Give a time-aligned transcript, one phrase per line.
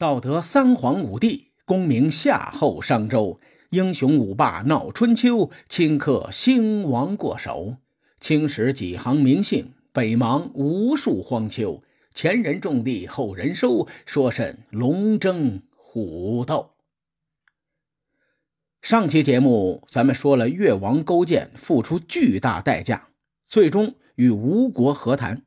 [0.00, 7.76] 道德三皇五帝，功名夏后商周，英雄五霸闹春秋，顷刻兴亡过手。
[8.18, 11.82] 青史几行名姓，北邙无数荒丘。
[12.14, 16.70] 前人种地，后人收，说甚龙争虎斗？
[18.80, 23.08] 上期节目咱们说了，越王勾践付出巨大代价，
[23.44, 25.42] 最终与吴国和谈。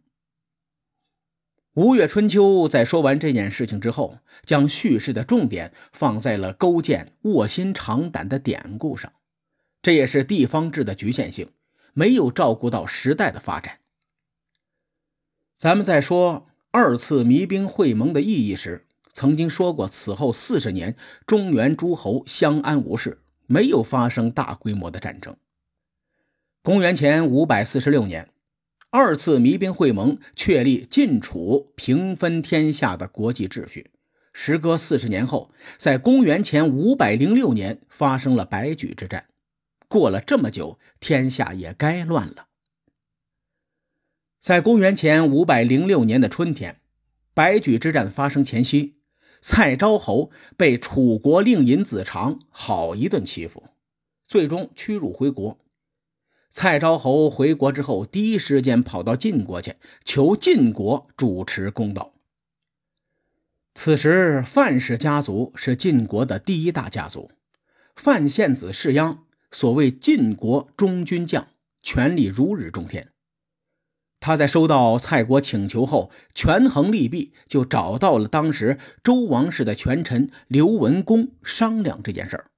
[1.76, 9.12] 吴越春秋在说完这件事情之后，将叙事的重点放在了勾践卧薪尝胆的典故上，
[9.82, 11.50] 这也是地方志的局限性，
[11.94, 13.80] 没有照顾到时代的发展。
[15.58, 25.36] 咱们在说二次弭兵会盟的意义时，曾经说过，此后四十年，中原诸侯相安无事，没有发生大规模的战争。
[26.62, 28.30] 公元前五百四十六年。
[28.96, 33.90] 二次弭兵会盟确立晋楚平分天下的国际秩序。
[34.34, 39.26] 时隔四十年后，在公元前五百零六年发生了白举之战。
[39.88, 42.46] 过了这么久，天下也该乱了。
[44.40, 46.80] 在公元前五百零六年的春天，
[47.34, 48.98] 白举之战发生前夕，
[49.42, 53.64] 蔡昭侯被楚国令尹子长好一顿欺负，
[54.28, 55.58] 最终屈辱回国。
[56.56, 59.74] 蔡昭侯回国之后，第一时间跑到晋国去，
[60.06, 62.14] 求晋国主持公道。
[63.74, 67.32] 此时，范氏家族是晋国的第一大家族，
[67.96, 69.18] 范献子是鞅，
[69.50, 71.48] 所谓晋国中军将，
[71.82, 73.10] 权力如日中天。
[74.20, 82.52] 他在收到蔡国请求后，权衡利弊，就找到了当时周王室的权臣刘文公商量这件事儿。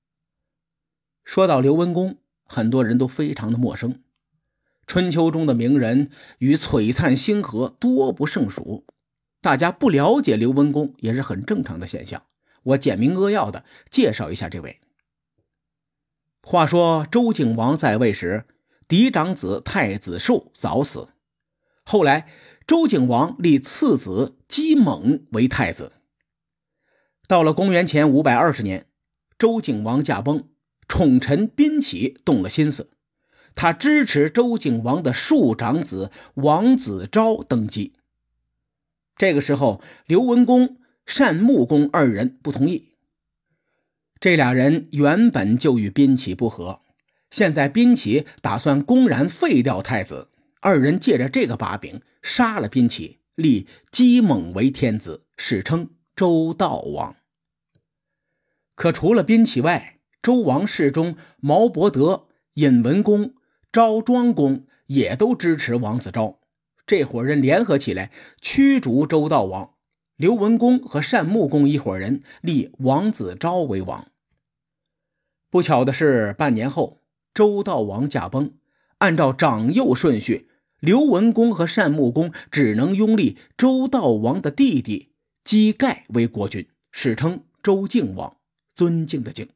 [1.23, 2.17] 说到刘文公。
[2.45, 4.01] 很多人都非常的陌生，
[4.88, 8.85] 春秋中的名人与璀璨星河多不胜数，
[9.41, 12.23] 大家不了解刘文公也是很正常的现象。
[12.63, 14.79] 我简明扼要的介绍一下这位。
[16.41, 18.45] 话说周景王在位时，
[18.88, 21.09] 嫡长子太子寿早死，
[21.84, 22.28] 后来
[22.67, 25.91] 周景王立次子姬猛为太子。
[27.28, 28.85] 到了公元前五百二十年，
[29.39, 30.47] 周景王驾崩。
[30.88, 32.90] 宠臣宾起动了心思，
[33.56, 37.94] 他支持周景王的庶长子王子昭登基。
[39.18, 42.91] 这个时候，刘文公、单穆公二人不同意。
[44.19, 46.81] 这俩人原本就与宾起不和，
[47.29, 50.29] 现在宾起打算公然废掉太子，
[50.62, 57.16] 二人借着这个把柄杀了宾起，立姬猛为天子，史称周悼王。
[58.75, 59.94] 可除了宾起外，
[60.25, 62.25] 周王室中，毛伯德、
[62.56, 63.36] 尹文公、
[63.72, 66.40] 昭庄公也都支持王子昭。
[66.88, 69.75] 这伙人联合起来驱逐周悼王。
[70.16, 74.08] 刘文公和单穆公一伙人立王子昭为王。
[75.52, 78.52] 不巧的是，半年后周悼王驾崩。
[78.97, 80.50] 按照长幼顺序，
[80.80, 85.12] 刘文公和单穆公只能拥立周悼王的弟弟
[85.44, 88.38] 姬盖为国君，史称周敬王，
[88.74, 89.47] 尊敬的敬。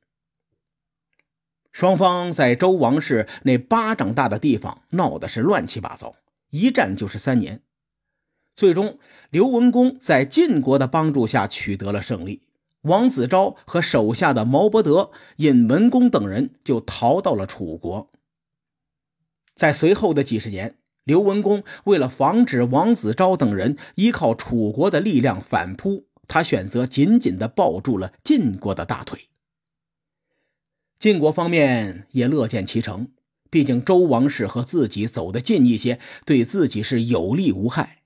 [1.71, 6.15] 双方在周王室那巴掌大的地方闹的是乱七八糟，
[6.49, 7.61] 一战就是三年。
[8.55, 8.99] 最终，
[9.29, 12.41] 刘文公在晋国的帮助下取得了胜利，
[12.81, 18.09] 王子昭和手下的毛伯德、尹文公等人就逃到了楚国。
[19.53, 29.27] 在随后的几十年，刘文公为了防止王子昭等人依靠楚国的力量反扑，他选择紧紧地抱住了晋国的大腿。
[30.99, 33.07] 晋国方面也乐见其成，
[33.49, 37.99] 毕竟周王室和自己走得近一些，对自己是有利无害。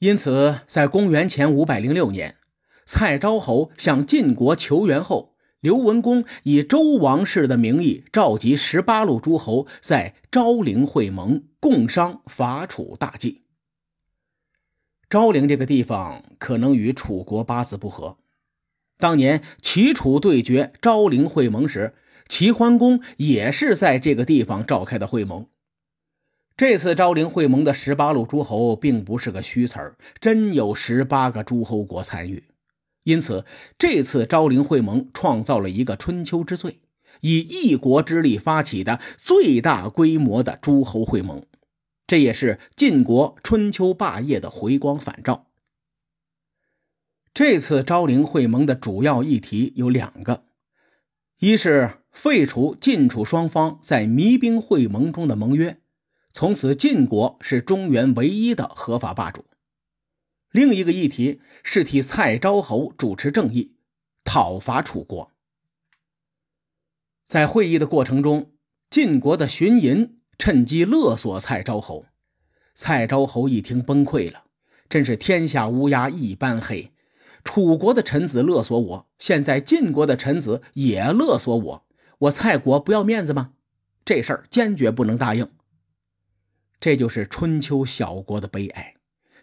[0.00, 2.36] 因此，在公元前五百零六年，
[2.84, 13.44] 蔡昭侯向晋国求援后，刘文公以周王室的名义召集十八路诸侯，在昭陵会盟，共商伐楚大计。
[15.08, 18.18] 昭陵这个地方可能与楚国八字不合。
[19.00, 21.94] 当年齐楚对决昭陵会盟时，
[22.28, 25.46] 齐桓公也是在这个地方召开的会盟。
[26.56, 32.44] 这次昭陵会盟的十八路诸侯并不是个虚词儿，真有十八个诸侯国参与。
[33.04, 33.46] 因此，
[33.78, 36.80] 这次昭陵会盟创造了一个春秋之最，
[37.22, 41.42] 以一国之力发起的最大规模的诸侯会盟，
[42.06, 45.46] 这也是晋国春秋霸业的回光返照。
[47.32, 50.44] 这次昭陵会盟的主要议题有两个：
[51.38, 55.80] 一是废除晋楚双方在弭兵会盟中的盟约，
[56.32, 59.42] 从此晋国是中原唯一的合法霸主；
[60.50, 63.76] 另一个议题是替蔡昭侯主持正义，
[64.24, 65.30] 讨伐楚国。
[67.24, 68.50] 在会议的过程中，
[68.90, 72.06] 晋国的荀寅趁机勒索蔡昭侯。
[72.74, 74.44] 蔡昭侯一听崩溃了，
[74.88, 76.90] 真是天下乌鸦一般黑。
[77.44, 81.86] 楚国的臣子勒索我，现在晋国的臣子也勒索我，
[82.18, 83.52] 我蔡国不要面子吗？
[84.04, 85.50] 这事儿坚决不能答应。
[86.78, 88.94] 这就是春秋小国的悲哀，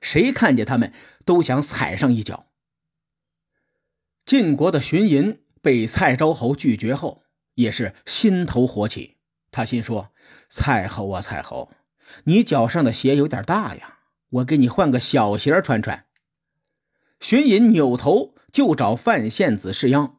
[0.02, 0.92] 谁看见他们
[1.26, 2.48] 都想踩上一脚。
[4.26, 7.24] 晋国的荀寅被蔡昭侯拒绝后。
[7.58, 9.18] 也是心头火起，
[9.50, 10.12] 他心说
[10.48, 11.72] ：“蔡侯啊，蔡侯，
[12.26, 13.98] 你脚上的鞋有点大呀，
[14.30, 16.06] 我给你换个小鞋穿穿。”
[17.20, 20.14] 荀寅扭头就找范献子士鞅，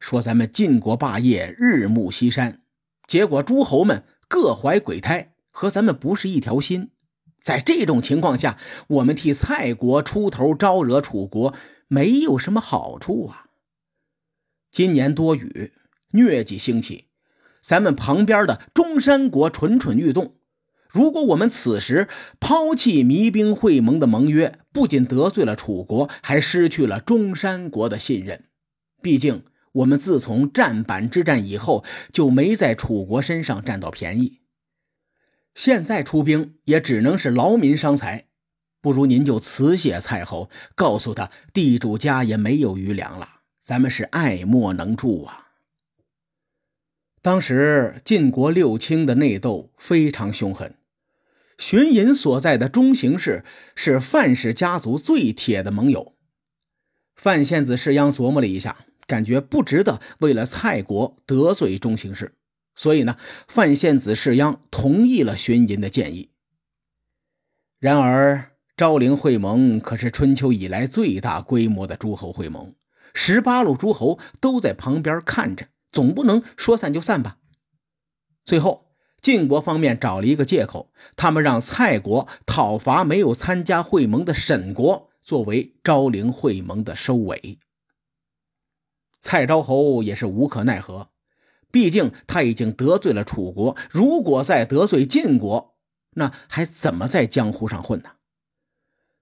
[0.00, 2.62] 说：“咱们晋国霸业日暮西山，
[3.06, 6.90] 结果诸侯们各怀鬼胎，和咱们不是一条心。
[7.42, 8.58] 在这种情况下，
[8.88, 11.54] 我们替蔡国出头招惹楚国，
[11.88, 13.46] 没有什么好处啊。
[14.70, 15.72] 今年多雨。”
[16.14, 17.06] 疟疾兴起，
[17.60, 20.36] 咱们旁边的中山国蠢蠢欲动。
[20.88, 22.06] 如果我们此时
[22.38, 28.46] 抛弃弭兵会盟的盟约，不仅得罪了楚国，还失去了中山国的信任。
[29.00, 34.40] 毕竟我们自从战板之战以后，就没在楚国身上占到便宜。
[35.54, 38.26] 现在出兵也只能是劳民伤财，
[38.80, 43.28] 不如您就辞谢蔡侯，告诉他地主家也没有余粮了。
[43.62, 45.50] 咱们是爱莫能助啊。
[47.22, 50.74] 当时晋国六卿的内斗非常凶狠，
[51.58, 56.14] 荀寅所在的中行氏是范氏家族最铁的盟友。
[57.16, 62.34] 范献子士鞅琢磨了一下，感觉不值得为了蔡国得罪中行氏，
[62.74, 63.16] 所以呢，
[63.46, 66.30] 范献子士鞅同意了荀寅的建议。
[67.78, 72.74] 然而，昭陵会盟可是春秋以来最大规模的诸侯会盟，
[73.14, 75.68] 十八路诸侯都在旁边看着。
[75.92, 77.38] 总不能说散就散吧。
[78.44, 78.83] 最后，
[79.24, 87.58] 晋国方面找了一个借口，他们让蔡国讨伐没有参加会盟的沈国，作为昭陵会盟的收尾。
[89.22, 91.08] 蔡昭侯也是无可奈何，
[91.72, 95.74] 毕竟他已经得罪了楚国，如果再得罪晋国，
[96.16, 98.10] 那还怎么在江湖上混呢？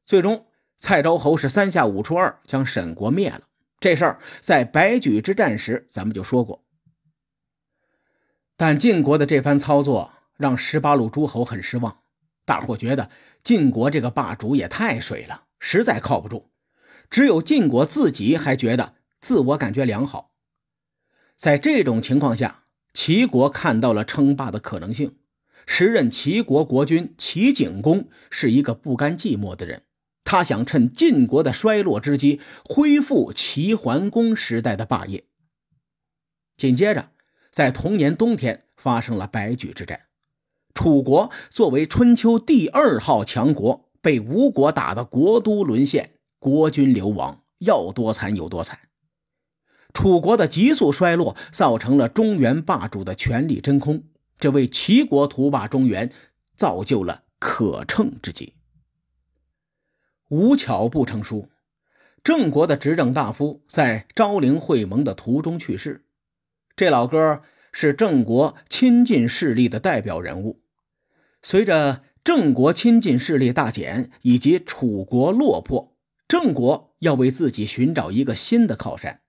[0.05, 0.47] 最终，
[0.77, 3.43] 蔡昭侯是三下五除二将沈国灭了。
[3.79, 6.62] 这事儿在白举之战时咱们就说过。
[8.57, 12.03] 但晋国的这番操作让十八路诸侯很失望，
[12.45, 13.11] 大伙觉得
[13.43, 16.51] 晋国这个霸主也太水了，实在靠不住。
[17.11, 20.33] 只有晋国自己还觉得自我感觉良好。
[21.37, 22.65] 在这种情况下，
[22.95, 25.17] 齐国看到了称霸的可能性。
[25.67, 29.85] 时任齐国国君齐景公是一个不甘寂寞的人，
[30.25, 35.25] 他想趁晋国的衰落之机恢复齐桓公时代的霸业。
[36.57, 37.12] 紧接着。
[37.53, 40.07] 在同年冬天发生了白举之战，
[40.73, 48.79] 楚国作为春秋第二号强国，被吴国打得国都沦陷，国君流亡，要多惨有多惨。
[49.93, 54.05] 楚国的急速衰落，造成了中原霸主的权力真空，
[54.39, 56.11] 这为齐国图霸中原
[56.57, 58.55] 造就了可乘之机。
[60.31, 61.51] 无巧不成书，
[62.25, 66.07] 郑国的执政大夫在昭陵会盟的途中去世。
[66.75, 70.61] 这老哥是郑国亲近势力的代表人物。
[71.43, 75.97] 随着郑国亲近势力大减，以及楚国落魄，
[76.29, 79.23] 郑国要为自己寻找一个新的靠山。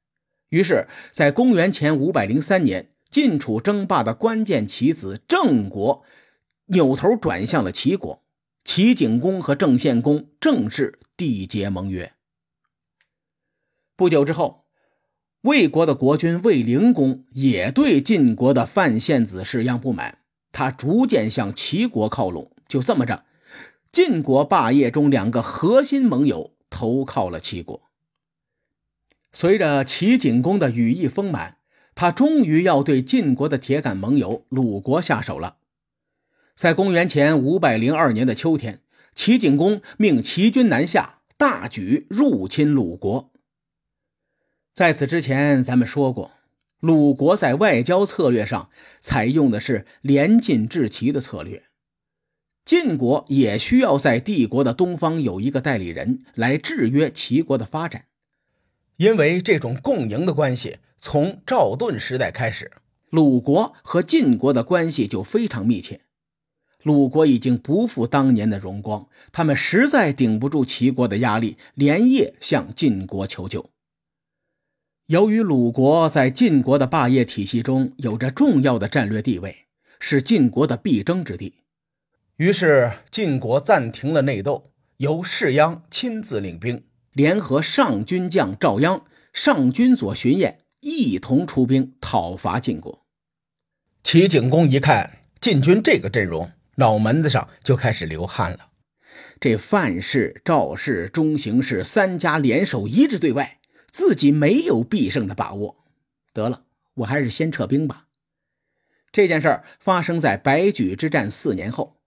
[0.49, 6.03] 于是，在公元前五百零三年，晋楚争霸的关键棋子郑国
[6.67, 8.23] 扭头转向了齐国，
[8.63, 12.13] 齐景公和郑献公正式缔结盟约。
[13.95, 14.62] 不久之后。
[15.43, 20.19] 魏国的国君魏灵公也对晋国的范献子式样不满，
[20.53, 22.49] 他逐渐向齐国靠拢。
[22.65, 23.25] 就这么着，
[23.91, 27.81] 晋国霸业中两个核心盟友投靠了齐国。
[29.33, 31.57] 随着齐景公的羽翼丰满，
[31.93, 35.57] 他终于要对晋国的铁杆盟友鲁国下手了。
[36.55, 38.79] 在公元前五百零二年的秋天，
[39.13, 43.32] 齐景公命齐军南下，大举入侵鲁国。
[44.73, 46.31] 在此之前，咱们说过，
[46.79, 51.61] 鲁国在外交策略上采用的是联晋制齐的策略。
[52.65, 58.05] 晋国也需要在帝国的东方有一个代理人来制约齐国的发展，
[58.97, 62.71] 因为这种共赢的关系从赵盾时代开始，
[63.11, 66.01] 鲁国和晋国的关系就非常密切。
[66.81, 73.69] 鲁国已经不复当年的荣光，他们实在顶不住齐国的压力，连夜向晋国求救。
[75.07, 79.65] 由于鲁国在晋国的霸业体系中有着重要的战略地位，
[79.99, 81.55] 是晋国的必争之地，
[82.37, 89.01] 于是晋国暂停了内斗，由士鞅亲自领兵，联合上军将赵鞅、
[89.33, 93.05] 上军左荀偃一同出兵讨伐晋国。
[94.03, 96.51] 齐景公一看晋军这个阵容。
[96.77, 98.69] 脑门子上就开始流汗了。
[99.39, 103.59] 这范氏、赵氏、中行氏三家联手一致对外，
[103.93, 105.85] 自己没有必胜的把握。
[106.33, 108.07] 得了，我还是先撤兵吧。
[109.13, 112.01] 这件事儿发生在白举之战四年后。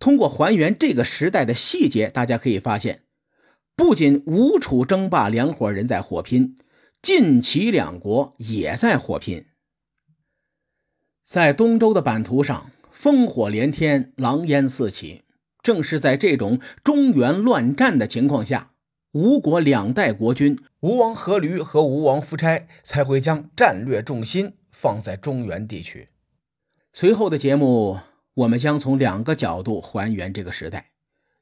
[0.00, 3.04] 通过还原这个时代的细节，大家可以发现，
[3.76, 6.56] 不仅吴楚争霸两伙人在火拼，
[7.00, 9.46] 晋齐两国也在火拼。
[11.22, 12.72] 在东周的版图上。
[13.02, 15.22] 烽火连天，狼烟四起。
[15.62, 18.69] 正是在这种中原乱战的情况下，
[19.12, 26.10] 吴国两代国君吴王阖闾和吴王夫差才会将战略重心放在中原地区。
[26.92, 27.98] 随后的节目，
[28.34, 30.90] 我们将从两个角度还原这个时代：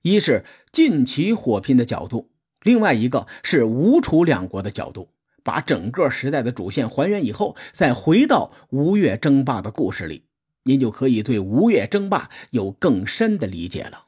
[0.01, 2.31] 一是晋齐火拼的角度，
[2.63, 5.11] 另外一个是吴楚两国的角度。
[5.45, 10.25] 把整个时代的主线还原以后，再回到吴越争霸的故事里。
[10.65, 14.07] 您就可以对吴越争霸有更深的理解了。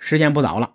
[0.00, 0.74] 时间不早了，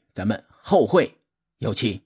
[0.13, 1.17] 咱们后会
[1.59, 2.01] 有期。